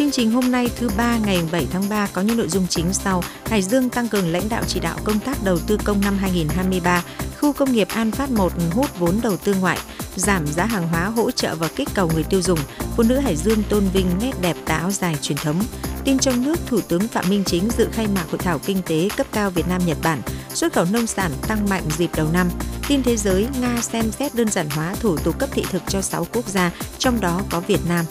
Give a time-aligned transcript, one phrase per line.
[0.00, 2.92] Chương trình hôm nay thứ ba ngày 7 tháng 3 có những nội dung chính
[2.92, 3.22] sau.
[3.46, 7.02] Hải Dương tăng cường lãnh đạo chỉ đạo công tác đầu tư công năm 2023.
[7.40, 9.78] Khu công nghiệp An Phát 1 hút vốn đầu tư ngoại,
[10.16, 12.58] giảm giá hàng hóa hỗ trợ và kích cầu người tiêu dùng.
[12.96, 15.62] Phụ nữ Hải Dương tôn vinh nét đẹp tà áo dài truyền thống.
[16.04, 19.08] Tin trong nước, Thủ tướng Phạm Minh Chính dự khai mạc hội thảo kinh tế
[19.16, 20.22] cấp cao Việt Nam Nhật Bản,
[20.54, 22.48] xuất khẩu nông sản tăng mạnh dịp đầu năm.
[22.88, 26.00] Tin thế giới, Nga xem xét đơn giản hóa thủ tục cấp thị thực cho
[26.02, 28.04] 6 quốc gia, trong đó có Việt Nam.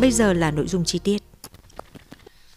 [0.00, 1.22] Bây giờ là nội dung chi tiết.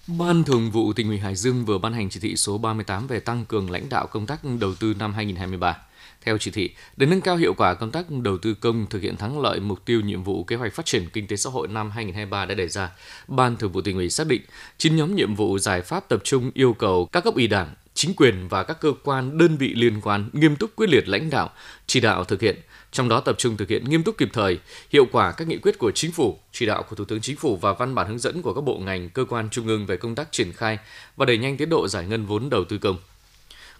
[0.07, 3.19] Ban Thường vụ tỉnh ủy Hải Dương vừa ban hành chỉ thị số 38 về
[3.19, 5.77] tăng cường lãnh đạo công tác đầu tư năm 2023.
[6.21, 9.17] Theo chỉ thị, để nâng cao hiệu quả công tác đầu tư công thực hiện
[9.17, 11.91] thắng lợi mục tiêu nhiệm vụ kế hoạch phát triển kinh tế xã hội năm
[11.91, 12.91] 2023 đã đề ra,
[13.27, 14.41] Ban Thường vụ tỉnh ủy xác định
[14.77, 18.13] 9 nhóm nhiệm vụ giải pháp tập trung yêu cầu các cấp ủy Đảng, chính
[18.15, 21.49] quyền và các cơ quan đơn vị liên quan nghiêm túc quyết liệt lãnh đạo,
[21.87, 22.59] chỉ đạo thực hiện,
[22.91, 24.59] trong đó tập trung thực hiện nghiêm túc kịp thời,
[24.89, 27.55] hiệu quả các nghị quyết của Chính phủ, chỉ đạo của Thủ tướng Chính phủ
[27.55, 30.15] và văn bản hướng dẫn của các bộ ngành, cơ quan trung ương về công
[30.15, 30.79] tác triển khai
[31.15, 32.97] và đẩy nhanh tiến độ giải ngân vốn đầu tư công.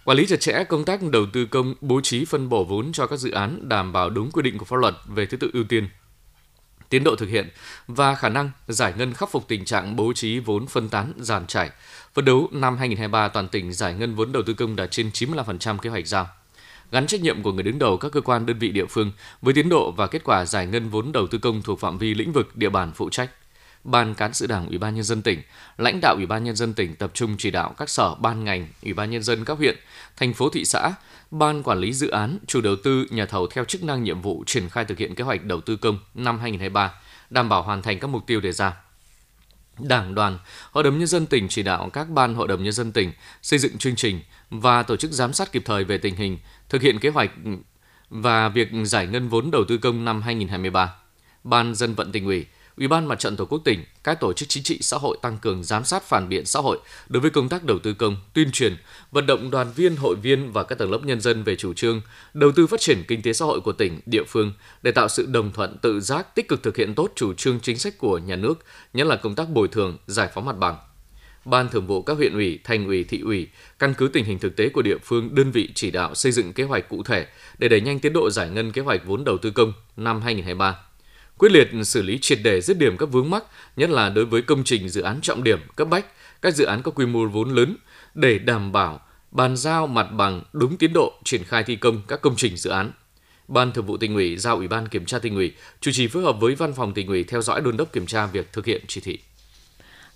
[0.04, 3.06] Quản lý chặt chẽ công tác đầu tư công, bố trí phân bổ vốn cho
[3.06, 5.64] các dự án đảm bảo đúng quy định của pháp luật về thứ tự ưu
[5.64, 5.88] tiên,
[6.88, 7.48] tiến độ thực hiện
[7.86, 11.46] và khả năng giải ngân khắc phục tình trạng bố trí vốn phân tán giàn
[11.46, 11.70] trải.
[12.14, 15.78] Phấn đấu năm 2023 toàn tỉnh giải ngân vốn đầu tư công đạt trên 95%
[15.78, 16.28] kế hoạch giao
[16.92, 19.12] gắn trách nhiệm của người đứng đầu các cơ quan đơn vị địa phương
[19.42, 22.14] với tiến độ và kết quả giải ngân vốn đầu tư công thuộc phạm vi
[22.14, 23.30] lĩnh vực địa bàn phụ trách.
[23.84, 25.42] Ban cán sự Đảng Ủy ban nhân dân tỉnh,
[25.78, 28.68] lãnh đạo Ủy ban nhân dân tỉnh tập trung chỉ đạo các sở ban ngành,
[28.82, 29.76] Ủy ban nhân dân các huyện,
[30.16, 30.94] thành phố thị xã,
[31.30, 34.44] ban quản lý dự án, chủ đầu tư, nhà thầu theo chức năng nhiệm vụ
[34.46, 36.92] triển khai thực hiện kế hoạch đầu tư công năm 2023,
[37.30, 38.76] đảm bảo hoàn thành các mục tiêu đề ra.
[39.78, 40.38] Đảng đoàn,
[40.70, 43.58] Hội đồng nhân dân tỉnh chỉ đạo các ban Hội đồng nhân dân tỉnh xây
[43.58, 44.20] dựng chương trình
[44.50, 47.30] và tổ chức giám sát kịp thời về tình hình thực hiện kế hoạch
[48.10, 50.94] và việc giải ngân vốn đầu tư công năm 2023.
[51.44, 54.48] Ban dân vận tỉnh ủy, Ủy ban Mặt trận Tổ quốc tỉnh, các tổ chức
[54.48, 57.48] chính trị xã hội tăng cường giám sát phản biện xã hội đối với công
[57.48, 58.76] tác đầu tư công, tuyên truyền,
[59.10, 62.00] vận động đoàn viên, hội viên và các tầng lớp nhân dân về chủ trương
[62.34, 64.52] đầu tư phát triển kinh tế xã hội của tỉnh, địa phương
[64.82, 67.78] để tạo sự đồng thuận tự giác tích cực thực hiện tốt chủ trương chính
[67.78, 68.54] sách của nhà nước,
[68.92, 70.76] nhất là công tác bồi thường, giải phóng mặt bằng.
[71.44, 73.48] Ban Thường vụ các huyện ủy, thành ủy, thị ủy
[73.78, 76.52] căn cứ tình hình thực tế của địa phương, đơn vị chỉ đạo xây dựng
[76.52, 77.26] kế hoạch cụ thể
[77.58, 80.78] để đẩy nhanh tiến độ giải ngân kế hoạch vốn đầu tư công năm 2023
[81.42, 83.44] quyết liệt xử lý triệt đề dứt điểm các vướng mắc,
[83.76, 86.06] nhất là đối với công trình dự án trọng điểm cấp bách,
[86.42, 87.76] các dự án có quy mô vốn lớn
[88.14, 92.20] để đảm bảo bàn giao mặt bằng đúng tiến độ triển khai thi công các
[92.20, 92.92] công trình dự án.
[93.48, 96.22] Ban Thường vụ tỉnh ủy giao Ủy ban Kiểm tra tỉnh ủy chủ trì phối
[96.22, 98.84] hợp với Văn phòng tỉnh ủy theo dõi đôn đốc kiểm tra việc thực hiện
[98.88, 99.18] chỉ thị.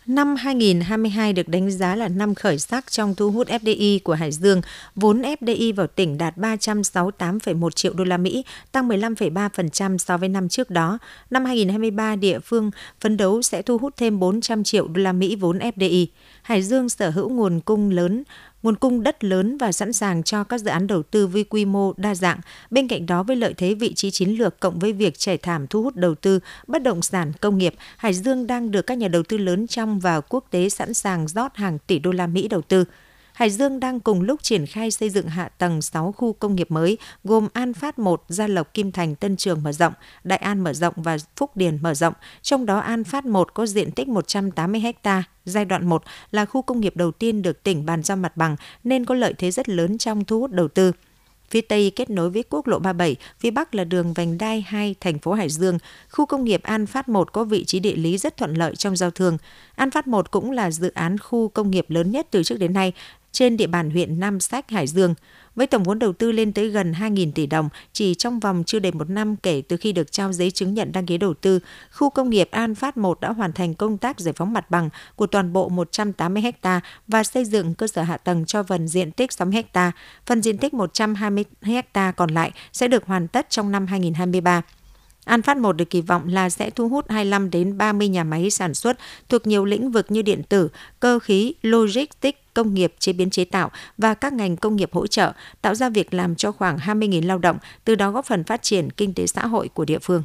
[0.06, 4.32] Năm 2022 được đánh giá là năm khởi sắc trong thu hút FDI của Hải
[4.32, 4.60] Dương.
[4.94, 10.48] Vốn FDI vào tỉnh đạt 368,1 triệu đô la Mỹ, tăng 15,3% so với năm
[10.48, 10.98] trước đó.
[11.30, 15.36] Năm 2023, địa phương phấn đấu sẽ thu hút thêm 400 triệu đô la Mỹ
[15.36, 16.06] vốn FDI.
[16.42, 18.22] Hải Dương sở hữu nguồn cung lớn
[18.62, 21.64] nguồn cung đất lớn và sẵn sàng cho các dự án đầu tư với quy
[21.64, 22.40] mô đa dạng.
[22.70, 25.66] Bên cạnh đó với lợi thế vị trí chiến lược cộng với việc trải thảm
[25.66, 29.08] thu hút đầu tư, bất động sản, công nghiệp, Hải Dương đang được các nhà
[29.08, 32.48] đầu tư lớn trong và quốc tế sẵn sàng rót hàng tỷ đô la Mỹ
[32.48, 32.84] đầu tư.
[33.36, 36.70] Hải Dương đang cùng lúc triển khai xây dựng hạ tầng 6 khu công nghiệp
[36.70, 39.92] mới gồm An Phát 1, Gia Lộc, Kim Thành, Tân Trường mở rộng,
[40.24, 42.14] Đại An mở rộng và Phúc Điền mở rộng.
[42.42, 46.62] Trong đó An Phát 1 có diện tích 180 ha, giai đoạn 1 là khu
[46.62, 49.68] công nghiệp đầu tiên được tỉnh bàn giao mặt bằng nên có lợi thế rất
[49.68, 50.92] lớn trong thu hút đầu tư.
[51.50, 54.94] Phía Tây kết nối với quốc lộ 37, phía Bắc là đường vành đai 2
[55.00, 55.78] thành phố Hải Dương.
[56.10, 58.96] Khu công nghiệp An Phát 1 có vị trí địa lý rất thuận lợi trong
[58.96, 59.38] giao thương.
[59.74, 62.72] An Phát 1 cũng là dự án khu công nghiệp lớn nhất từ trước đến
[62.72, 62.92] nay,
[63.36, 65.14] trên địa bàn huyện Nam Sách, Hải Dương.
[65.54, 68.78] Với tổng vốn đầu tư lên tới gần 2.000 tỷ đồng, chỉ trong vòng chưa
[68.78, 71.58] đầy một năm kể từ khi được trao giấy chứng nhận đăng ký đầu tư,
[71.92, 74.88] khu công nghiệp An Phát 1 đã hoàn thành công tác giải phóng mặt bằng
[75.16, 79.12] của toàn bộ 180 ha và xây dựng cơ sở hạ tầng cho phần diện
[79.12, 79.92] tích 60 ha.
[80.26, 81.44] Phần diện tích 120
[81.92, 84.62] ha còn lại sẽ được hoàn tất trong năm 2023.
[85.26, 88.50] An Phát 1 được kỳ vọng là sẽ thu hút 25 đến 30 nhà máy
[88.50, 90.68] sản xuất thuộc nhiều lĩnh vực như điện tử,
[91.00, 95.06] cơ khí, logistics, công nghiệp chế biến chế tạo và các ngành công nghiệp hỗ
[95.06, 95.32] trợ,
[95.62, 98.90] tạo ra việc làm cho khoảng 20.000 lao động, từ đó góp phần phát triển
[98.90, 100.22] kinh tế xã hội của địa phương.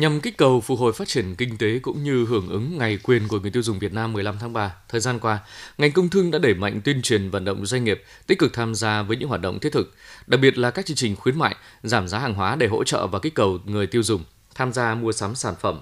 [0.00, 3.28] Nhằm kích cầu phục hồi phát triển kinh tế cũng như hưởng ứng ngày quyền
[3.28, 5.38] của người tiêu dùng Việt Nam 15 tháng 3, thời gian qua,
[5.78, 8.74] ngành công thương đã đẩy mạnh tuyên truyền vận động doanh nghiệp tích cực tham
[8.74, 9.94] gia với những hoạt động thiết thực,
[10.26, 13.06] đặc biệt là các chương trình khuyến mại, giảm giá hàng hóa để hỗ trợ
[13.06, 14.24] và kích cầu người tiêu dùng
[14.54, 15.80] tham gia mua sắm sản phẩm.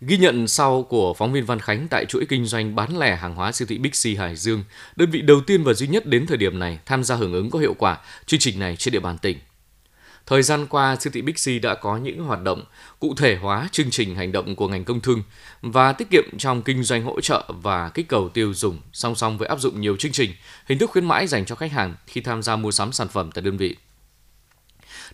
[0.00, 3.34] Ghi nhận sau của phóng viên Văn Khánh tại chuỗi kinh doanh bán lẻ hàng
[3.34, 4.64] hóa siêu thị Bixi Hải Dương,
[4.96, 7.50] đơn vị đầu tiên và duy nhất đến thời điểm này tham gia hưởng ứng
[7.50, 9.38] có hiệu quả chương trình này trên địa bàn tỉnh.
[10.28, 12.64] Thời gian qua, siêu thị Bixi đã có những hoạt động
[12.98, 15.22] cụ thể hóa chương trình hành động của ngành công thương
[15.62, 19.38] và tiết kiệm trong kinh doanh hỗ trợ và kích cầu tiêu dùng, song song
[19.38, 20.30] với áp dụng nhiều chương trình,
[20.66, 23.30] hình thức khuyến mãi dành cho khách hàng khi tham gia mua sắm sản phẩm
[23.34, 23.76] tại đơn vị.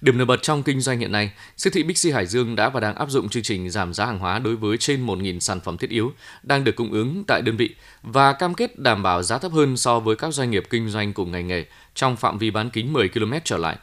[0.00, 2.80] Điểm nổi bật trong kinh doanh hiện nay, siêu thị Bixi Hải Dương đã và
[2.80, 5.76] đang áp dụng chương trình giảm giá hàng hóa đối với trên 1.000 sản phẩm
[5.76, 6.12] thiết yếu
[6.42, 9.76] đang được cung ứng tại đơn vị và cam kết đảm bảo giá thấp hơn
[9.76, 11.64] so với các doanh nghiệp kinh doanh cùng ngành nghề
[11.94, 13.76] trong phạm vi bán kính 10 km trở lại.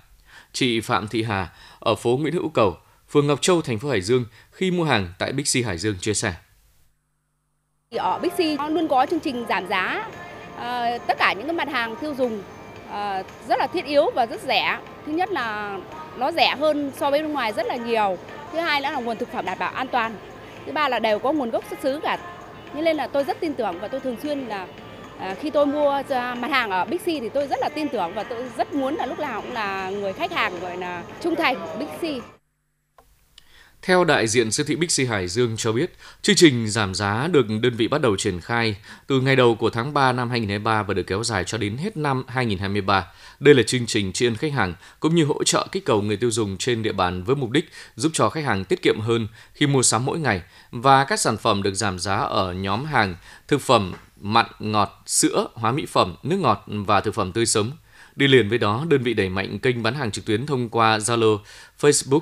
[0.54, 1.50] Chị Phạm Thị Hà
[1.80, 2.78] ở phố Nguyễn Hữu Cầu,
[3.10, 6.14] phường Ngọc Châu, thành phố Hải Dương khi mua hàng tại Bixi Hải Dương chia
[6.14, 6.34] sẻ.
[7.92, 10.10] Ở Bixi luôn có chương trình giảm giá
[10.58, 12.44] à, tất cả những cái mặt hàng tiêu dùng
[12.92, 14.80] à, rất là thiết yếu và rất rẻ.
[15.06, 15.78] Thứ nhất là
[16.18, 18.18] nó rẻ hơn so với bên ngoài rất là nhiều.
[18.52, 20.16] Thứ hai nữa là nguồn thực phẩm đảm bảo an toàn.
[20.66, 22.18] Thứ ba là đều có nguồn gốc xuất xứ cả.
[22.74, 24.68] Nên là tôi rất tin tưởng và tôi thường xuyên là
[25.22, 28.14] Ờ, khi tôi mua ờ, mặt hàng ở Bixi thì tôi rất là tin tưởng
[28.16, 31.36] và tôi rất muốn là lúc nào cũng là người khách hàng gọi là trung
[31.36, 32.22] thành Bixi.
[33.82, 37.46] Theo đại diện siêu thị Bixi Hải Dương cho biết, chương trình giảm giá được
[37.62, 38.76] đơn vị bắt đầu triển khai
[39.08, 41.98] từ ngày đầu của tháng 3 năm 2023 và được kéo dài cho đến hết
[41.98, 43.08] năm 2023.
[43.40, 46.18] Đây là chương trình tri ân khách hàng cũng như hỗ trợ kích cầu người
[46.18, 49.28] tiêu dùng trên địa bàn với mục đích giúp cho khách hàng tiết kiệm hơn
[49.54, 50.42] khi mua sắm mỗi ngày
[50.72, 53.16] và các sản phẩm được giảm giá ở nhóm hàng
[53.48, 57.72] thực phẩm mặn, ngọt, sữa, hóa mỹ phẩm, nước ngọt và thực phẩm tươi sống.
[58.16, 60.98] Đi liền với đó, đơn vị đẩy mạnh kênh bán hàng trực tuyến thông qua
[60.98, 61.40] Zalo,
[61.80, 62.22] Facebook,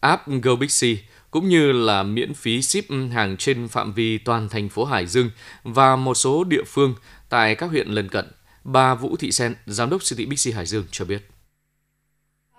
[0.00, 0.98] app GoBixi
[1.30, 5.30] cũng như là miễn phí ship hàng trên phạm vi toàn thành phố Hải Dương
[5.64, 6.94] và một số địa phương
[7.28, 8.24] tại các huyện lân cận.
[8.64, 11.28] Bà Vũ Thị Sen, giám đốc siêu thị Bixi Hải Dương cho biết.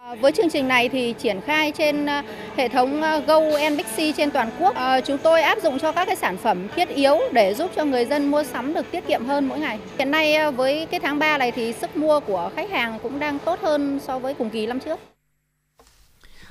[0.07, 2.21] Ờ, với chương trình này thì triển khai trên ờ,
[2.55, 4.75] hệ thống ờ, Go NBC Bixi trên toàn quốc.
[5.05, 8.05] Chúng tôi áp dụng cho các cái sản phẩm thiết yếu để giúp cho người
[8.05, 9.79] dân mua sắm được tiết kiệm hơn mỗi ngày.
[9.97, 13.39] Hiện nay với cái tháng 3 này thì sức mua của khách hàng cũng đang
[13.39, 14.99] tốt hơn so với cùng kỳ năm trước.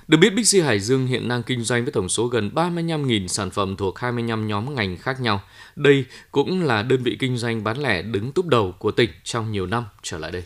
[0.08, 3.50] Được biết, Bixi Hải Dương hiện đang kinh doanh với tổng số gần 35.000 sản
[3.50, 5.40] phẩm thuộc 25 nhóm ngành khác nhau.
[5.76, 9.52] Đây cũng là đơn vị kinh doanh bán lẻ đứng túp đầu của tỉnh trong
[9.52, 10.42] nhiều năm trở lại đây.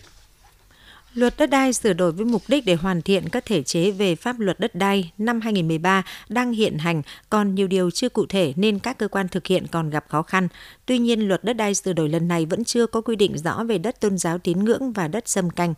[1.14, 4.14] Luật đất đai sửa đổi với mục đích để hoàn thiện các thể chế về
[4.14, 8.52] pháp luật đất đai năm 2013 đang hiện hành, còn nhiều điều chưa cụ thể
[8.56, 10.48] nên các cơ quan thực hiện còn gặp khó khăn.
[10.86, 13.64] Tuy nhiên, luật đất đai sửa đổi lần này vẫn chưa có quy định rõ
[13.64, 15.74] về đất tôn giáo tín ngưỡng và đất xâm canh.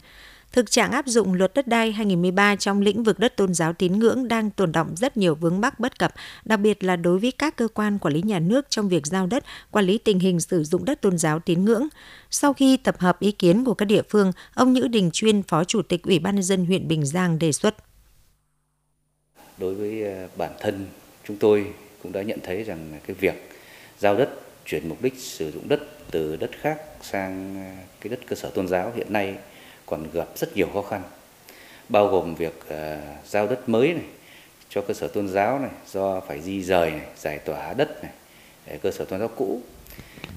[0.53, 3.99] Thực trạng áp dụng luật đất đai 2013 trong lĩnh vực đất tôn giáo tín
[3.99, 6.15] ngưỡng đang tồn động rất nhiều vướng mắc bất cập,
[6.45, 9.27] đặc biệt là đối với các cơ quan quản lý nhà nước trong việc giao
[9.27, 11.89] đất, quản lý tình hình sử dụng đất tôn giáo tín ngưỡng.
[12.31, 15.65] Sau khi tập hợp ý kiến của các địa phương, ông Nhữ Đình Chuyên, Phó
[15.65, 17.75] Chủ tịch Ủy ban nhân dân huyện Bình Giang đề xuất.
[19.59, 20.87] Đối với ờ, bản thân
[21.29, 21.67] chúng tôi
[22.03, 23.51] cũng đã nhận thấy rằng cái việc
[23.99, 24.29] giao đất
[24.67, 28.51] chuyển mục đích sử dụng đất từ đất khác sang ờ, cái đất cơ sở
[28.51, 29.37] tôn giáo hiện nay
[29.93, 31.03] còn gặp rất nhiều khó khăn
[31.89, 32.75] bao gồm việc uh,
[33.27, 34.05] giao đất mới này
[34.69, 38.13] cho cơ sở tôn giáo này do phải di rời này, giải tỏa đất này
[38.67, 39.61] để cơ sở tôn giáo cũ.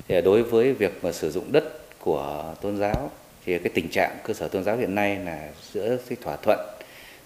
[0.07, 1.63] Thì đối với việc mà sử dụng đất
[1.99, 3.11] của tôn giáo
[3.45, 6.59] thì cái tình trạng cơ sở tôn giáo hiện nay là giữa cái thỏa thuận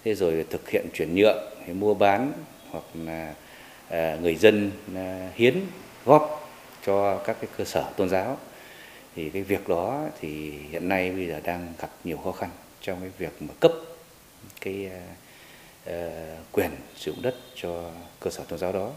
[0.04, 2.32] thế rồi thực hiện chuyển nhượng hay mua bán
[2.70, 3.34] hoặc là
[3.88, 5.60] uh, người dân uh, hiến
[6.04, 6.50] góp
[6.86, 8.38] cho các cái cơ sở tôn giáo
[9.14, 13.00] thì cái việc đó thì hiện nay bây giờ đang gặp nhiều khó khăn trong
[13.00, 13.72] cái việc mà cấp
[14.60, 14.90] cái
[15.88, 15.92] uh,
[16.52, 18.90] quyền sử dụng đất cho cơ sở tôn giáo đó.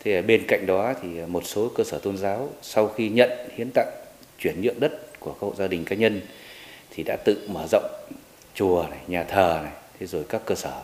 [0.00, 3.70] Thì bên cạnh đó thì một số cơ sở tôn giáo sau khi nhận hiến
[3.74, 3.90] tặng
[4.38, 6.20] chuyển nhượng đất của các hộ gia đình cá nhân
[6.90, 7.90] thì đã tự mở rộng
[8.54, 10.82] chùa này, nhà thờ này, thế rồi các cơ sở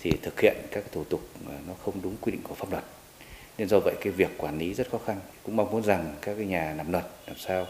[0.00, 1.20] thì thực hiện các thủ tục
[1.66, 2.84] nó không đúng quy định của pháp luật
[3.58, 5.16] nên do vậy cái việc quản lý rất khó khăn.
[5.44, 7.66] Cũng mong muốn rằng các cái nhà làm luật làm sao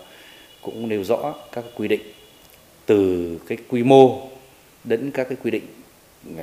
[0.62, 2.02] cũng nêu rõ các quy định
[2.86, 4.28] từ cái quy mô
[4.84, 5.66] đến các cái quy định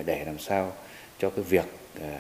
[0.06, 0.74] để làm sao
[1.20, 1.66] cho cái việc
[2.02, 2.20] à,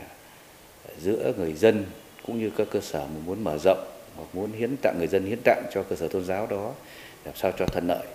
[1.01, 1.85] giữa người dân
[2.25, 5.25] cũng như các cơ sở mà muốn mở rộng hoặc muốn hiến tặng người dân
[5.25, 6.73] hiến tặng cho cơ sở tôn giáo đó,
[7.25, 8.05] làm sao cho thuận lợi.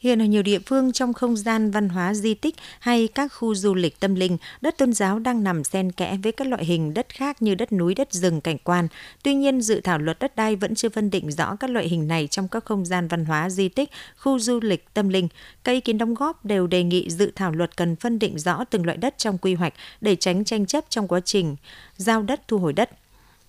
[0.00, 3.54] Hiện ở nhiều địa phương trong không gian văn hóa di tích hay các khu
[3.54, 6.94] du lịch tâm linh, đất tôn giáo đang nằm xen kẽ với các loại hình
[6.94, 8.88] đất khác như đất núi, đất rừng, cảnh quan.
[9.22, 12.08] Tuy nhiên, dự thảo luật đất đai vẫn chưa phân định rõ các loại hình
[12.08, 15.28] này trong các không gian văn hóa di tích, khu du lịch tâm linh.
[15.64, 18.64] Các ý kiến đóng góp đều đề nghị dự thảo luật cần phân định rõ
[18.70, 21.56] từng loại đất trong quy hoạch để tránh tranh chấp trong quá trình
[21.96, 22.90] giao đất thu hồi đất.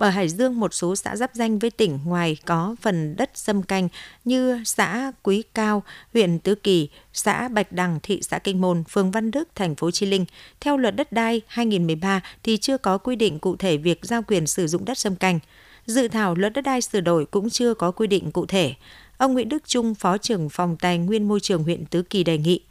[0.02, 3.64] Ở Hải Dương, một số xã giáp danh với tỉnh ngoài có phần đất xâm
[3.64, 3.90] canh
[4.26, 9.12] như xã Quý Cao, huyện Tứ Kỳ, xã Bạch Đằng, thị xã Kinh Môn, phường
[9.12, 10.26] Văn Đức, thành phố Chi Linh.
[10.60, 14.48] Theo luật đất đai 2013 thì chưa có quy định cụ thể việc giao quyền
[14.48, 15.40] sử dụng đất xâm canh.
[15.86, 18.74] Dự thảo luật đất đai sửa đổi cũng chưa có quy định cụ thể.
[19.18, 22.38] Ông Nguyễn Đức Trung, Phó trưởng phòng Tài nguyên Môi trường huyện Tứ Kỳ đề
[22.38, 22.62] nghị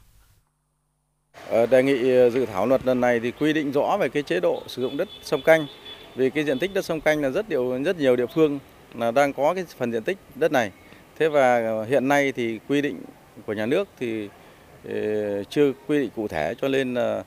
[1.51, 4.23] ờ, Đề nghị ờ, dự thảo luật lần này thì quy định rõ về cái
[4.23, 5.67] chế độ sử dụng đất sông canh.
[6.15, 8.59] Vì cái diện tích đất sông canh là rất nhiều rất nhiều địa phương
[8.95, 10.71] là đang có cái phần diện tích đất này.
[11.19, 13.01] Thế và ờ, hiện nay thì quy định
[13.47, 14.29] của nhà nước thì
[14.89, 17.25] ờ, chưa quy định cụ thể cho nên là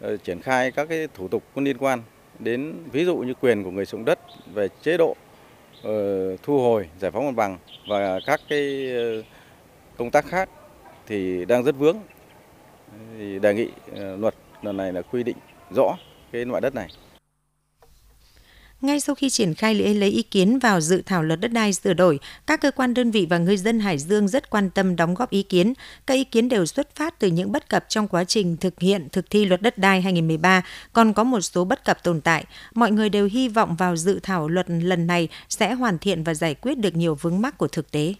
[0.00, 2.02] ờ, triển khai các cái thủ tục có liên quan
[2.38, 4.18] đến ví dụ như quyền của người sử dụng đất
[4.54, 5.16] về chế độ
[6.42, 8.92] thu hồi, giải phóng mặt bằng và các cái
[9.96, 10.48] công tác khác
[11.06, 11.96] thì đang rất vướng
[13.18, 13.68] thì đề nghị
[14.18, 15.36] luật lần này là quy định
[15.70, 15.96] rõ
[16.32, 16.88] cái loại đất này
[18.80, 21.72] ngay sau khi triển khai lễ lấy ý kiến vào dự thảo luật đất đai
[21.72, 24.96] sửa đổi, các cơ quan đơn vị và người dân Hải Dương rất quan tâm
[24.96, 25.72] đóng góp ý kiến.
[26.06, 29.08] Các ý kiến đều xuất phát từ những bất cập trong quá trình thực hiện
[29.12, 32.44] thực thi luật đất đai 2013, còn có một số bất cập tồn tại.
[32.74, 36.34] Mọi người đều hy vọng vào dự thảo luật lần này sẽ hoàn thiện và
[36.34, 38.14] giải quyết được nhiều vướng mắc của thực tế.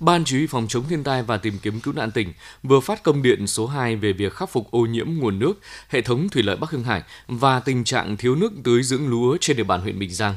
[0.00, 2.32] Ban Chỉ huy phòng chống thiên tai và tìm kiếm cứu nạn tỉnh
[2.62, 5.54] vừa phát công điện số 2 về việc khắc phục ô nhiễm nguồn nước,
[5.88, 9.36] hệ thống thủy lợi Bắc Hưng Hải và tình trạng thiếu nước tưới dưỡng lúa
[9.40, 10.34] trên địa bàn huyện Bình Giang.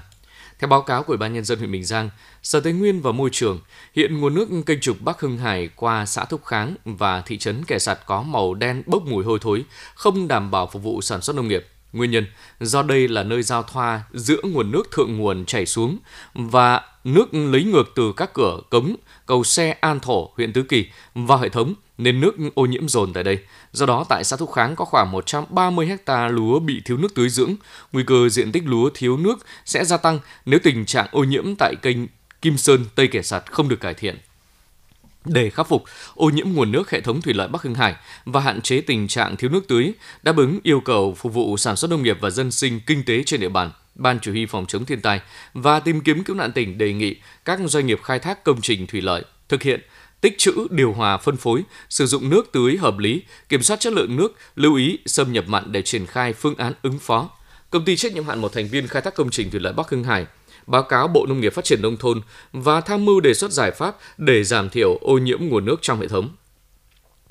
[0.59, 2.09] Theo báo cáo của Ủy ban nhân dân huyện Bình Giang,
[2.43, 3.59] Sở Tài nguyên và Môi trường,
[3.95, 7.63] hiện nguồn nước kênh trục Bắc Hưng Hải qua xã Thúc Kháng và thị trấn
[7.63, 11.21] Kẻ Sạt có màu đen bốc mùi hôi thối, không đảm bảo phục vụ sản
[11.21, 11.67] xuất nông nghiệp.
[11.93, 12.25] Nguyên nhân
[12.59, 15.97] do đây là nơi giao thoa giữa nguồn nước thượng nguồn chảy xuống
[16.33, 20.85] và nước lấy ngược từ các cửa cống, cầu xe An Thổ, huyện Tứ Kỳ
[21.15, 23.39] vào hệ thống nên nước ô nhiễm dồn tại đây.
[23.71, 27.29] Do đó, tại xã Thúc Kháng có khoảng 130 ha lúa bị thiếu nước tưới
[27.29, 27.55] dưỡng.
[27.91, 31.55] Nguy cơ diện tích lúa thiếu nước sẽ gia tăng nếu tình trạng ô nhiễm
[31.55, 31.97] tại kênh
[32.41, 34.17] Kim Sơn, Tây Kẻ Sạt không được cải thiện
[35.27, 35.83] để khắc phục
[36.15, 39.07] ô nhiễm nguồn nước hệ thống thủy lợi Bắc Hưng Hải và hạn chế tình
[39.07, 39.91] trạng thiếu nước tưới,
[40.23, 43.23] đáp ứng yêu cầu phục vụ sản xuất nông nghiệp và dân sinh kinh tế
[43.23, 43.71] trên địa bàn.
[43.95, 45.21] Ban Chỉ huy phòng chống thiên tai
[45.53, 47.15] và tìm kiếm cứu nạn tỉnh đề nghị
[47.45, 49.81] các doanh nghiệp khai thác công trình thủy lợi thực hiện
[50.21, 53.93] tích trữ, điều hòa, phân phối, sử dụng nước tưới hợp lý, kiểm soát chất
[53.93, 57.29] lượng nước, lưu ý xâm nhập mặn để triển khai phương án ứng phó.
[57.69, 59.89] Công ty trách nhiệm hạn một thành viên khai thác công trình thủy lợi Bắc
[59.89, 60.25] Hưng Hải
[60.67, 62.21] báo cáo Bộ Nông nghiệp Phát triển Nông thôn
[62.51, 65.99] và tham mưu đề xuất giải pháp để giảm thiểu ô nhiễm nguồn nước trong
[65.99, 66.29] hệ thống.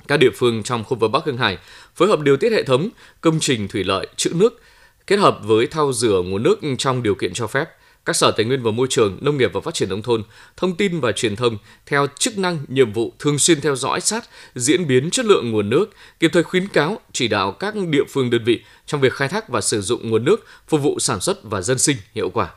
[0.07, 1.57] Các địa phương trong khu vực Bắc Hưng Hải
[1.95, 2.89] phối hợp điều tiết hệ thống,
[3.21, 4.61] công trình thủy lợi, trữ nước,
[5.07, 7.65] kết hợp với thao rửa nguồn nước trong điều kiện cho phép.
[8.07, 10.23] Các sở tài nguyên và môi trường, nông nghiệp và phát triển nông thôn,
[10.57, 14.29] thông tin và truyền thông theo chức năng, nhiệm vụ thường xuyên theo dõi sát
[14.55, 18.29] diễn biến chất lượng nguồn nước, kịp thời khuyến cáo, chỉ đạo các địa phương
[18.29, 21.43] đơn vị trong việc khai thác và sử dụng nguồn nước phục vụ sản xuất
[21.43, 22.49] và dân sinh hiệu quả.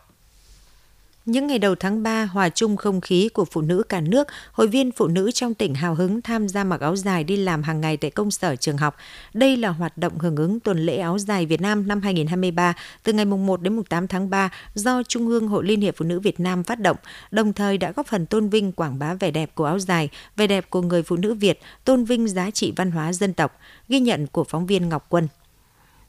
[1.30, 4.66] Những ngày đầu tháng 3, hòa chung không khí của phụ nữ cả nước, hội
[4.66, 7.80] viên phụ nữ trong tỉnh hào hứng tham gia mặc áo dài đi làm hàng
[7.80, 8.96] ngày tại công sở trường học.
[9.34, 13.12] Đây là hoạt động hưởng ứng tuần lễ áo dài Việt Nam năm 2023 từ
[13.12, 16.40] ngày 1 đến 8 tháng 3 do Trung ương Hội Liên hiệp Phụ nữ Việt
[16.40, 16.96] Nam phát động,
[17.30, 20.46] đồng thời đã góp phần tôn vinh quảng bá vẻ đẹp của áo dài, vẻ
[20.46, 23.58] đẹp của người phụ nữ Việt, tôn vinh giá trị văn hóa dân tộc.
[23.88, 25.28] Ghi nhận của phóng viên Ngọc Quân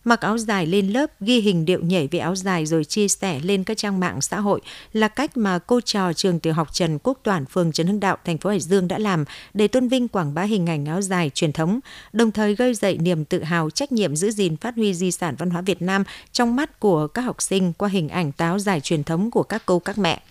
[0.03, 3.39] mặc áo dài lên lớp, ghi hình điệu nhảy với áo dài rồi chia sẻ
[3.43, 4.62] lên các trang mạng xã hội
[4.93, 8.17] là cách mà cô trò trường tiểu học Trần Quốc Toản, phường Trần Hưng Đạo,
[8.25, 11.31] thành phố Hải Dương đã làm để tôn vinh quảng bá hình ảnh áo dài
[11.34, 11.79] truyền thống,
[12.13, 15.36] đồng thời gây dậy niềm tự hào trách nhiệm giữ gìn phát huy di sản
[15.38, 18.81] văn hóa Việt Nam trong mắt của các học sinh qua hình ảnh táo dài
[18.81, 20.22] truyền thống của các cô các mẹ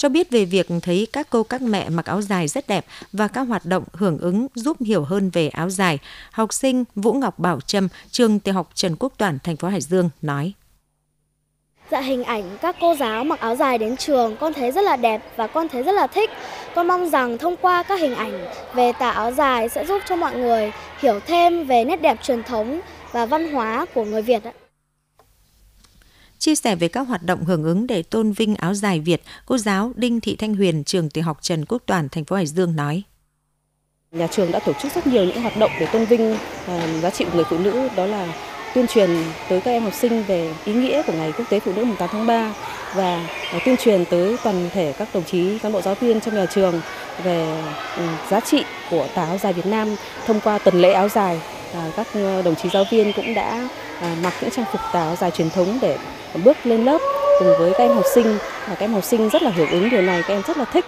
[0.00, 3.28] cho biết về việc thấy các cô các mẹ mặc áo dài rất đẹp và
[3.28, 5.98] các hoạt động hưởng ứng giúp hiểu hơn về áo dài.
[6.32, 9.80] Học sinh Vũ Ngọc Bảo Trâm, trường tiểu học Trần Quốc Toản, thành phố Hải
[9.80, 10.52] Dương nói.
[11.90, 14.96] Dạ hình ảnh các cô giáo mặc áo dài đến trường con thấy rất là
[14.96, 16.30] đẹp và con thấy rất là thích.
[16.74, 20.16] Con mong rằng thông qua các hình ảnh về tà áo dài sẽ giúp cho
[20.16, 22.80] mọi người hiểu thêm về nét đẹp truyền thống
[23.12, 24.52] và văn hóa của người Việt ạ.
[26.40, 29.58] Chia sẻ về các hoạt động hưởng ứng để tôn vinh áo dài Việt, cô
[29.58, 32.76] giáo Đinh Thị Thanh Huyền, trường tiểu học Trần Quốc Toàn, thành phố Hải Dương
[32.76, 33.02] nói.
[34.12, 37.10] Nhà trường đã tổ chức rất nhiều những hoạt động để tôn vinh uh, giá
[37.10, 38.34] trị của người phụ nữ, đó là
[38.74, 39.10] tuyên truyền
[39.48, 41.96] tới các em học sinh về ý nghĩa của Ngày Quốc tế Phụ nữ mùng
[41.96, 42.54] 8 tháng 3
[42.94, 46.34] và à, tuyên truyền tới toàn thể các đồng chí cán bộ giáo viên trong
[46.34, 46.80] nhà trường
[47.24, 47.62] về
[47.96, 51.40] ừ, giá trị của tà áo dài Việt Nam thông qua tuần lễ áo dài.
[51.74, 53.68] À, các ờ, đồng chí giáo viên cũng đã
[54.22, 55.98] mặc những trang phục tà áo dài truyền thống để
[56.44, 56.98] bước lên lớp
[57.38, 58.38] cùng với các em học sinh.
[58.68, 60.64] Và các em học sinh rất là hưởng ứng điều này, các em rất là
[60.64, 60.84] thích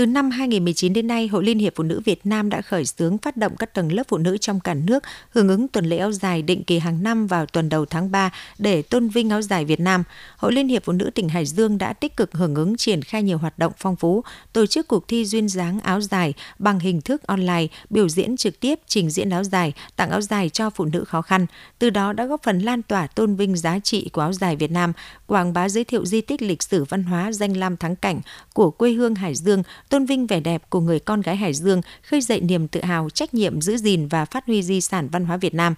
[0.00, 3.18] từ năm 2019 đến nay, Hội Liên hiệp Phụ nữ Việt Nam đã khởi xướng
[3.18, 6.12] phát động các tầng lớp phụ nữ trong cả nước hưởng ứng tuần lễ áo
[6.12, 9.64] dài định kỳ hàng năm vào tuần đầu tháng 3 để tôn vinh áo dài
[9.64, 10.04] Việt Nam.
[10.36, 13.22] Hội Liên hiệp Phụ nữ tỉnh Hải Dương đã tích cực hưởng ứng triển khai
[13.22, 17.00] nhiều hoạt động phong phú, tổ chức cuộc thi duyên dáng áo dài bằng hình
[17.00, 20.84] thức online, biểu diễn trực tiếp trình diễn áo dài, tặng áo dài cho phụ
[20.84, 21.46] nữ khó khăn.
[21.78, 24.70] Từ đó đã góp phần lan tỏa tôn vinh giá trị của áo dài Việt
[24.70, 24.92] Nam,
[25.26, 28.20] quảng bá giới thiệu di tích lịch sử văn hóa danh lam thắng cảnh
[28.54, 31.80] của quê hương Hải Dương tôn vinh vẻ đẹp của người con gái Hải Dương,
[32.02, 35.24] khơi dậy niềm tự hào, trách nhiệm giữ gìn và phát huy di sản văn
[35.24, 35.74] hóa Việt Nam.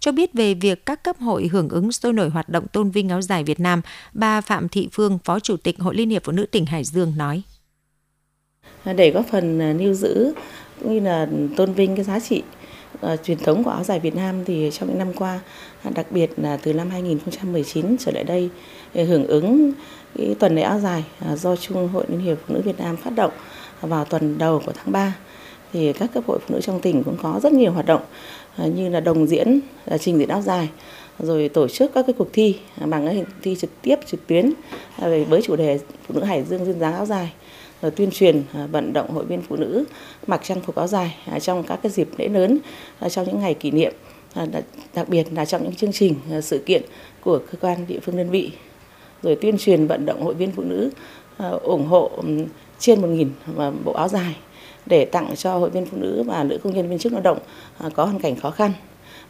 [0.00, 3.08] Cho biết về việc các cấp hội hưởng ứng sôi nổi hoạt động tôn vinh
[3.08, 3.80] áo dài Việt Nam,
[4.12, 7.12] bà Phạm Thị Phương, Phó Chủ tịch Hội Liên hiệp Phụ nữ tỉnh Hải Dương
[7.16, 7.42] nói.
[8.96, 10.32] Để góp phần à, lưu giữ
[10.80, 12.42] cũng như là tôn vinh cái giá trị
[13.06, 15.40] uh, truyền thống của áo dài Việt Nam thì trong những năm qua,
[15.82, 18.50] à, đặc biệt là từ năm 2019 trở lại đây,
[18.94, 19.72] hưởng ứng
[20.18, 22.96] cái tuần lễ áo dài uh, do Trung Hội Liên hiệp Phụ nữ Việt Nam
[22.96, 23.32] phát động
[23.80, 25.14] vào tuần đầu của tháng 3
[25.72, 28.02] thì các cấp hội phụ nữ trong tỉnh cũng có rất nhiều hoạt động
[28.56, 30.68] à, như là đồng diễn, là trình diễn áo dài,
[31.18, 34.52] rồi tổ chức các cái cuộc thi à, bằng hình thi trực tiếp trực tuyến
[34.98, 37.32] à, với chủ đề phụ nữ Hải Dương duyên dáng áo dài
[37.82, 38.42] rồi tuyên truyền
[38.72, 39.84] vận động hội viên phụ nữ
[40.26, 42.58] mặc trang phục áo dài trong các cái dịp lễ lớn
[43.10, 43.92] trong những ngày kỷ niệm
[44.94, 46.82] đặc biệt là trong những chương trình sự kiện
[47.20, 48.50] của cơ quan địa phương đơn vị
[49.22, 50.90] rồi tuyên truyền vận động hội viên phụ nữ
[51.36, 52.10] à, ủng hộ
[52.78, 54.36] trên 1.000 à, bộ áo dài
[54.86, 57.38] để tặng cho hội viên phụ nữ và nữ công nhân viên chức lao động
[57.78, 58.72] à, có hoàn cảnh khó khăn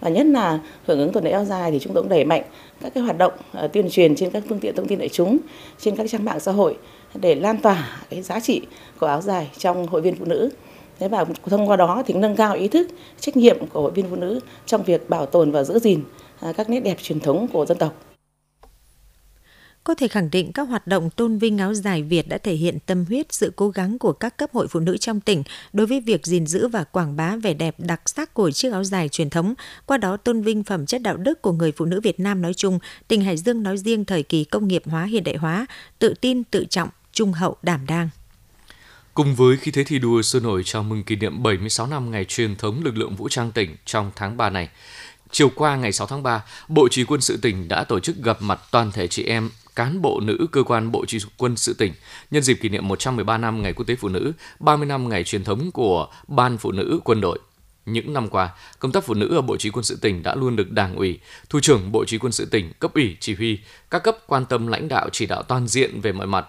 [0.00, 2.42] và nhất là hưởng ứng tuần lễ áo dài thì chúng tôi cũng đẩy mạnh
[2.80, 3.32] các cái hoạt động
[3.72, 5.38] tuyên truyền trên các phương tiện thông tin đại chúng
[5.78, 6.76] trên các trang mạng xã hội
[7.14, 8.62] để lan tỏa cái giá trị
[9.00, 10.50] của áo dài trong hội viên phụ nữ.
[10.98, 12.88] Thế và thông qua đó thì nâng cao ý thức,
[13.20, 16.00] trách nhiệm của hội viên phụ nữ trong việc bảo tồn và giữ gìn
[16.56, 18.15] các nét đẹp truyền thống của dân tộc.
[19.86, 22.78] Có thể khẳng định các hoạt động tôn vinh áo dài Việt đã thể hiện
[22.86, 26.00] tâm huyết, sự cố gắng của các cấp hội phụ nữ trong tỉnh đối với
[26.00, 29.30] việc gìn giữ và quảng bá vẻ đẹp đặc sắc của chiếc áo dài truyền
[29.30, 29.54] thống,
[29.86, 32.54] qua đó tôn vinh phẩm chất đạo đức của người phụ nữ Việt Nam nói
[32.54, 32.78] chung,
[33.08, 35.66] tỉnh Hải Dương nói riêng thời kỳ công nghiệp hóa hiện đại hóa,
[35.98, 38.08] tự tin, tự trọng, trung hậu đảm đang.
[39.14, 42.24] Cùng với khí thế thi đua sôi nổi chào mừng kỷ niệm 76 năm ngày
[42.24, 44.68] truyền thống lực lượng vũ trang tỉnh trong tháng 3 này,
[45.30, 48.42] chiều qua ngày 6 tháng 3, Bộ Chỉ quân sự tỉnh đã tổ chức gặp
[48.42, 51.92] mặt toàn thể chị em cán bộ nữ cơ quan Bộ Chỉ quân sự tỉnh
[52.30, 55.44] nhân dịp kỷ niệm 113 năm Ngày Quốc tế Phụ nữ, 30 năm ngày truyền
[55.44, 57.38] thống của Ban Phụ nữ quân đội.
[57.86, 60.56] Những năm qua, công tác phụ nữ ở Bộ Chỉ quân sự tỉnh đã luôn
[60.56, 63.58] được Đảng ủy, Thủ trưởng Bộ Chỉ quân sự tỉnh, cấp ủy, chỉ huy,
[63.90, 66.46] các cấp quan tâm lãnh đạo chỉ đạo toàn diện về mọi mặt,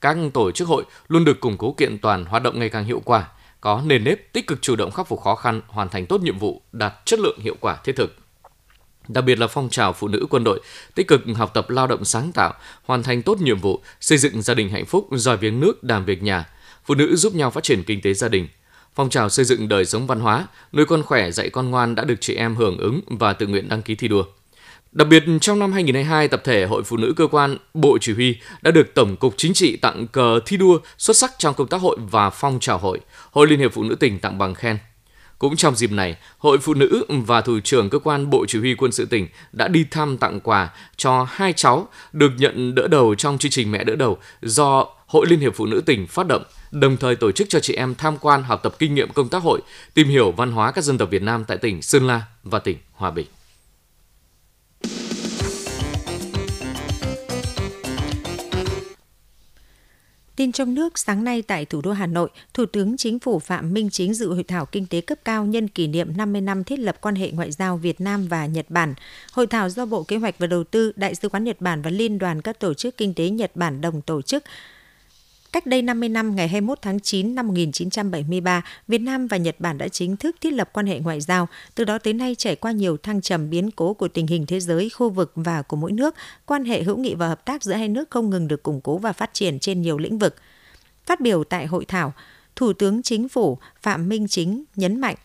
[0.00, 3.02] các tổ chức hội luôn được củng cố kiện toàn, hoạt động ngày càng hiệu
[3.04, 3.28] quả,
[3.60, 6.38] có nền nếp tích cực chủ động khắc phục khó khăn, hoàn thành tốt nhiệm
[6.38, 8.19] vụ, đạt chất lượng hiệu quả thiết thực.
[9.12, 10.60] Đặc biệt là phong trào phụ nữ quân đội
[10.94, 14.42] tích cực học tập lao động sáng tạo, hoàn thành tốt nhiệm vụ, xây dựng
[14.42, 16.48] gia đình hạnh phúc, giỏi viếng nước, đảm việc nhà.
[16.84, 18.48] Phụ nữ giúp nhau phát triển kinh tế gia đình.
[18.94, 22.04] Phong trào xây dựng đời sống văn hóa, nuôi con khỏe, dạy con ngoan đã
[22.04, 24.24] được chị em hưởng ứng và tự nguyện đăng ký thi đua.
[24.92, 28.36] Đặc biệt, trong năm 2022, tập thể Hội Phụ nữ Cơ quan Bộ Chỉ huy
[28.62, 31.80] đã được Tổng cục Chính trị tặng cờ thi đua xuất sắc trong công tác
[31.80, 33.00] hội và phong trào hội.
[33.30, 34.78] Hội Liên hiệp Phụ nữ tỉnh tặng bằng khen.
[35.40, 38.74] Cũng trong dịp này, Hội Phụ nữ và Thủ trưởng Cơ quan Bộ Chỉ huy
[38.74, 43.14] Quân sự tỉnh đã đi thăm tặng quà cho hai cháu được nhận đỡ đầu
[43.14, 46.42] trong chương trình Mẹ đỡ đầu do Hội Liên hiệp Phụ nữ tỉnh phát động,
[46.70, 49.42] đồng thời tổ chức cho chị em tham quan học tập kinh nghiệm công tác
[49.42, 49.60] hội,
[49.94, 52.76] tìm hiểu văn hóa các dân tộc Việt Nam tại tỉnh Sơn La và tỉnh
[52.92, 53.26] Hòa Bình.
[60.40, 63.72] Tin trong nước, sáng nay tại thủ đô Hà Nội, Thủ tướng Chính phủ Phạm
[63.72, 66.78] Minh Chính dự hội thảo kinh tế cấp cao nhân kỷ niệm 50 năm thiết
[66.78, 68.94] lập quan hệ ngoại giao Việt Nam và Nhật Bản.
[69.32, 71.90] Hội thảo do Bộ Kế hoạch và Đầu tư, Đại sứ quán Nhật Bản và
[71.90, 74.44] Liên đoàn các tổ chức kinh tế Nhật Bản đồng tổ chức
[75.52, 79.78] Cách đây 50 năm, ngày 21 tháng 9 năm 1973, Việt Nam và Nhật Bản
[79.78, 81.48] đã chính thức thiết lập quan hệ ngoại giao.
[81.74, 84.60] Từ đó tới nay trải qua nhiều thăng trầm biến cố của tình hình thế
[84.60, 86.14] giới, khu vực và của mỗi nước,
[86.46, 88.98] quan hệ hữu nghị và hợp tác giữa hai nước không ngừng được củng cố
[88.98, 90.36] và phát triển trên nhiều lĩnh vực.
[91.06, 92.12] Phát biểu tại hội thảo,
[92.56, 95.16] Thủ tướng Chính phủ Phạm Minh Chính nhấn mạnh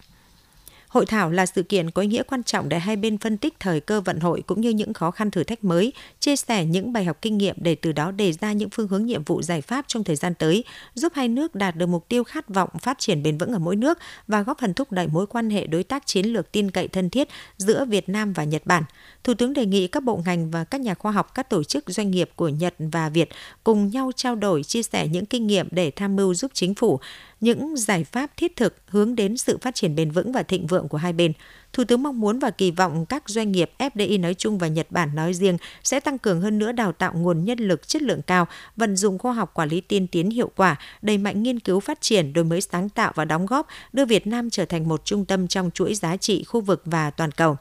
[0.96, 3.60] Hội thảo là sự kiện có ý nghĩa quan trọng để hai bên phân tích
[3.60, 6.94] thời cơ vận hội cũng như những khó khăn thử thách mới, chia sẻ những
[6.94, 9.62] bài học kinh nghiệm để từ đó đề ra những phương hướng nhiệm vụ giải
[9.62, 13.00] pháp trong thời gian tới, giúp hai nước đạt được mục tiêu khát vọng phát
[13.00, 15.84] triển bền vững ở mỗi nước và góp phần thúc đẩy mối quan hệ đối
[15.84, 17.28] tác chiến lược tin cậy thân thiết
[17.58, 18.84] giữa Việt Nam và Nhật Bản.
[19.24, 21.84] Thủ tướng đề nghị các bộ ngành và các nhà khoa học, các tổ chức
[21.88, 23.30] doanh nghiệp của Nhật và Việt
[23.64, 27.00] cùng nhau trao đổi, chia sẻ những kinh nghiệm để tham mưu giúp chính phủ
[27.40, 30.88] những giải pháp thiết thực hướng đến sự phát triển bền vững và thịnh vượng
[30.88, 31.34] của hai bên.
[31.74, 34.88] Thủ tướng mong muốn và kỳ vọng các doanh nghiệp FDI nói chung và Nhật
[34.90, 38.22] Bản nói riêng sẽ tăng cường hơn nữa đào tạo nguồn nhân lực chất lượng
[38.22, 41.80] cao, vận dụng khoa học quản lý tiên tiến hiệu quả, đẩy mạnh nghiên cứu
[41.80, 45.06] phát triển, đổi mới sáng tạo và đóng góp, đưa Việt Nam trở thành một
[45.06, 47.58] trung tâm trong chuỗi giá trị khu vực và toàn cầu.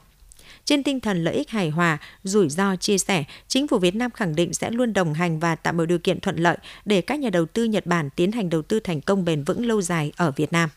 [0.65, 4.11] Trên tinh thần lợi ích hài hòa, rủi ro chia sẻ, chính phủ Việt Nam
[4.11, 7.19] khẳng định sẽ luôn đồng hành và tạo mọi điều kiện thuận lợi để các
[7.19, 10.11] nhà đầu tư Nhật Bản tiến hành đầu tư thành công bền vững lâu dài
[10.17, 10.69] ở Việt Nam.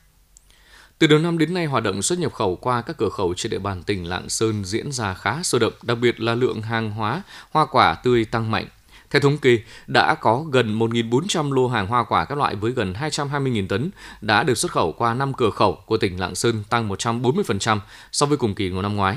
[0.98, 3.50] Từ đầu năm đến nay, hoạt động xuất nhập khẩu qua các cửa khẩu trên
[3.50, 6.90] địa bàn tỉnh Lạng Sơn diễn ra khá sôi động, đặc biệt là lượng hàng
[6.90, 8.66] hóa, hoa quả tươi tăng mạnh.
[9.10, 12.92] Theo thống kê, đã có gần 1.400 lô hàng hoa quả các loại với gần
[12.92, 16.88] 220.000 tấn đã được xuất khẩu qua 5 cửa khẩu của tỉnh Lạng Sơn tăng
[16.88, 17.78] 140%
[18.12, 19.16] so với cùng kỳ của năm ngoái.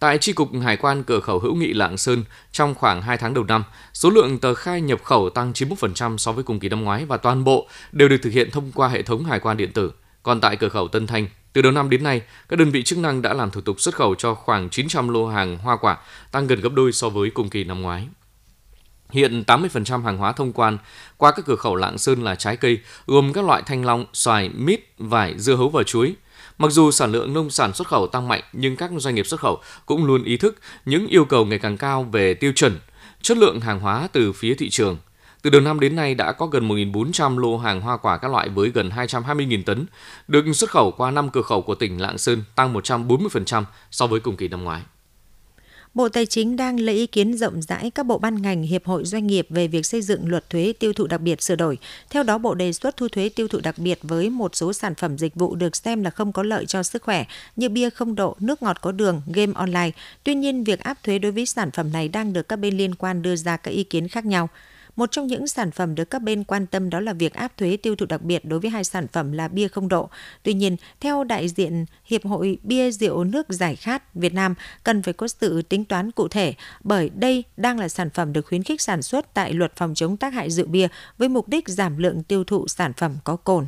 [0.00, 3.34] Tại Tri Cục Hải quan cửa khẩu hữu nghị Lạng Sơn, trong khoảng 2 tháng
[3.34, 6.84] đầu năm, số lượng tờ khai nhập khẩu tăng 91% so với cùng kỳ năm
[6.84, 9.72] ngoái và toàn bộ đều được thực hiện thông qua hệ thống hải quan điện
[9.72, 9.92] tử.
[10.22, 12.98] Còn tại cửa khẩu Tân Thanh, từ đầu năm đến nay, các đơn vị chức
[12.98, 15.98] năng đã làm thủ tục xuất khẩu cho khoảng 900 lô hàng hoa quả,
[16.32, 18.08] tăng gần gấp đôi so với cùng kỳ năm ngoái.
[19.10, 20.78] Hiện 80% hàng hóa thông quan
[21.16, 24.48] qua các cửa khẩu Lạng Sơn là trái cây, gồm các loại thanh long, xoài,
[24.48, 26.14] mít, vải, dưa hấu và chuối.
[26.58, 29.40] Mặc dù sản lượng nông sản xuất khẩu tăng mạnh, nhưng các doanh nghiệp xuất
[29.40, 32.78] khẩu cũng luôn ý thức những yêu cầu ngày càng cao về tiêu chuẩn,
[33.22, 34.96] chất lượng hàng hóa từ phía thị trường.
[35.42, 38.48] Từ đầu năm đến nay đã có gần 1.400 lô hàng hoa quả các loại
[38.48, 39.86] với gần 220.000 tấn
[40.28, 44.20] được xuất khẩu qua 5 cửa khẩu của tỉnh Lạng Sơn, tăng 140% so với
[44.20, 44.82] cùng kỳ năm ngoái.
[45.94, 49.04] Bộ Tài chính đang lấy ý kiến rộng rãi các bộ ban ngành, hiệp hội
[49.04, 51.78] doanh nghiệp về việc xây dựng luật thuế tiêu thụ đặc biệt sửa đổi.
[52.10, 54.94] Theo đó, Bộ đề xuất thu thuế tiêu thụ đặc biệt với một số sản
[54.94, 57.24] phẩm dịch vụ được xem là không có lợi cho sức khỏe
[57.56, 59.90] như bia không độ, nước ngọt có đường, game online.
[60.24, 62.94] Tuy nhiên, việc áp thuế đối với sản phẩm này đang được các bên liên
[62.94, 64.48] quan đưa ra các ý kiến khác nhau.
[64.98, 67.76] Một trong những sản phẩm được các bên quan tâm đó là việc áp thuế
[67.76, 70.10] tiêu thụ đặc biệt đối với hai sản phẩm là bia không độ.
[70.42, 75.02] Tuy nhiên, theo đại diện Hiệp hội Bia Rượu Nước Giải Khát Việt Nam, cần
[75.02, 78.62] phải có sự tính toán cụ thể bởi đây đang là sản phẩm được khuyến
[78.62, 81.98] khích sản xuất tại luật phòng chống tác hại rượu bia với mục đích giảm
[81.98, 83.66] lượng tiêu thụ sản phẩm có cồn.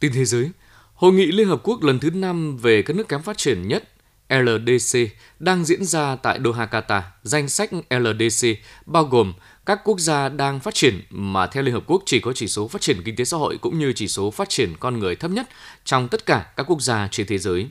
[0.00, 0.50] Tin thế giới,
[1.02, 3.88] Hội nghị Liên Hợp Quốc lần thứ 5 về các nước kém phát triển nhất
[4.28, 4.98] LDC
[5.38, 7.00] đang diễn ra tại Doha, Qatar.
[7.22, 8.48] Danh sách LDC
[8.86, 9.32] bao gồm
[9.66, 12.68] các quốc gia đang phát triển mà theo Liên Hợp Quốc chỉ có chỉ số
[12.68, 15.30] phát triển kinh tế xã hội cũng như chỉ số phát triển con người thấp
[15.30, 15.48] nhất
[15.84, 17.68] trong tất cả các quốc gia trên thế giới.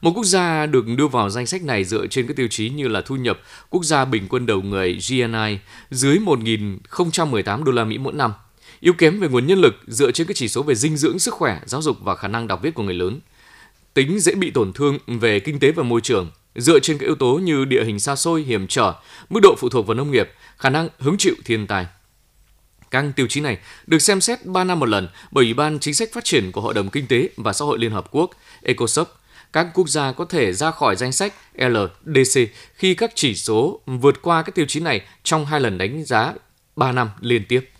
[0.00, 2.88] Một quốc gia được đưa vào danh sách này dựa trên các tiêu chí như
[2.88, 3.40] là thu nhập
[3.70, 5.58] quốc gia bình quân đầu người GNI
[5.90, 8.32] dưới 1.018 đô la Mỹ mỗi năm,
[8.80, 11.34] yếu kém về nguồn nhân lực dựa trên các chỉ số về dinh dưỡng, sức
[11.34, 13.20] khỏe, giáo dục và khả năng đọc viết của người lớn.
[13.94, 17.14] Tính dễ bị tổn thương về kinh tế và môi trường dựa trên các yếu
[17.14, 18.94] tố như địa hình xa xôi, hiểm trở,
[19.30, 21.86] mức độ phụ thuộc vào nông nghiệp, khả năng hứng chịu thiên tai.
[22.90, 25.94] Các tiêu chí này được xem xét 3 năm một lần bởi Ủy ban Chính
[25.94, 28.30] sách Phát triển của Hội đồng Kinh tế và Xã hội Liên Hợp Quốc,
[28.62, 29.20] ECOSOC.
[29.52, 32.40] Các quốc gia có thể ra khỏi danh sách LDC
[32.74, 36.34] khi các chỉ số vượt qua các tiêu chí này trong hai lần đánh giá
[36.76, 37.70] 3 năm liên tiếp.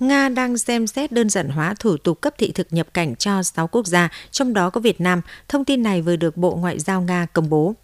[0.00, 3.42] Nga đang xem xét đơn giản hóa thủ tục cấp thị thực nhập cảnh cho
[3.42, 5.20] 6 quốc gia, trong đó có Việt Nam.
[5.48, 7.74] Thông tin này vừa được Bộ Ngoại giao Nga công bố.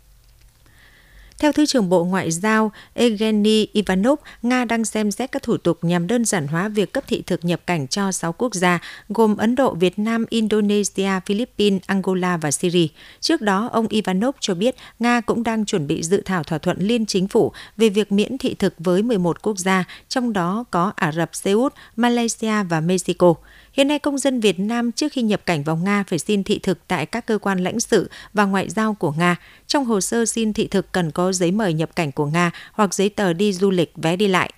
[1.42, 5.78] Theo Thứ trưởng Bộ Ngoại giao Evgeny Ivanov, Nga đang xem xét các thủ tục
[5.82, 8.78] nhằm đơn giản hóa việc cấp thị thực nhập cảnh cho 6 quốc gia,
[9.08, 12.86] gồm Ấn Độ, Việt Nam, Indonesia, Philippines, Angola và Syria.
[13.20, 16.76] Trước đó, ông Ivanov cho biết Nga cũng đang chuẩn bị dự thảo thỏa thuận
[16.80, 20.92] liên chính phủ về việc miễn thị thực với 11 quốc gia, trong đó có
[20.96, 23.34] Ả Rập Xê Út, Malaysia và Mexico.
[23.72, 26.58] Hiện nay công dân Việt Nam trước khi nhập cảnh vào Nga phải xin thị
[26.58, 29.36] thực tại các cơ quan lãnh sự và ngoại giao của Nga.
[29.66, 32.94] Trong hồ sơ xin thị thực cần có giấy mời nhập cảnh của Nga hoặc
[32.94, 34.52] giấy tờ đi du lịch vé đi lại.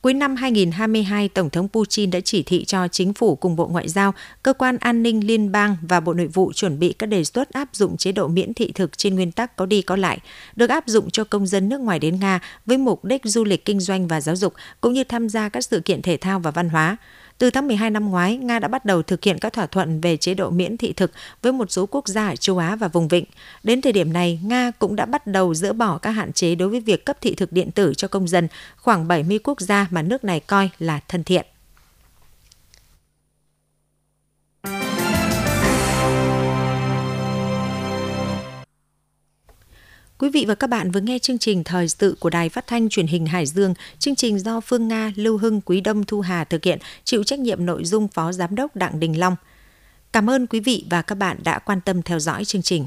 [0.00, 3.88] Cuối năm 2022, Tổng thống Putin đã chỉ thị cho chính phủ cùng Bộ Ngoại
[3.88, 7.24] giao, Cơ quan An ninh Liên bang và Bộ Nội vụ chuẩn bị các đề
[7.24, 10.18] xuất áp dụng chế độ miễn thị thực trên nguyên tắc có đi có lại,
[10.56, 13.64] được áp dụng cho công dân nước ngoài đến Nga với mục đích du lịch
[13.64, 16.50] kinh doanh và giáo dục, cũng như tham gia các sự kiện thể thao và
[16.50, 16.96] văn hóa.
[17.38, 20.16] Từ tháng 12 năm ngoái, Nga đã bắt đầu thực hiện các thỏa thuận về
[20.16, 23.08] chế độ miễn thị thực với một số quốc gia ở châu Á và vùng
[23.08, 23.24] vịnh.
[23.62, 26.68] Đến thời điểm này, Nga cũng đã bắt đầu dỡ bỏ các hạn chế đối
[26.68, 30.02] với việc cấp thị thực điện tử cho công dân khoảng 70 quốc gia mà
[30.02, 31.46] nước này coi là thân thiện.
[40.18, 42.88] Quý vị và các bạn vừa nghe chương trình Thời sự của Đài Phát thanh
[42.88, 43.74] Truyền hình Hải Dương.
[43.98, 47.38] Chương trình do Phương Nga, Lưu Hưng, Quý Đông, Thu Hà thực hiện, chịu trách
[47.38, 49.36] nhiệm nội dung Phó Giám đốc Đặng Đình Long.
[50.12, 52.86] Cảm ơn quý vị và các bạn đã quan tâm theo dõi chương trình.